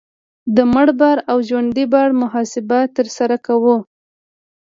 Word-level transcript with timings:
د 0.55 0.57
مړ 0.73 0.87
بار 0.99 1.17
او 1.31 1.37
ژوندي 1.49 1.85
بار 1.93 2.09
محاسبه 2.21 2.79
ترسره 2.97 3.37
کوو 3.45 3.75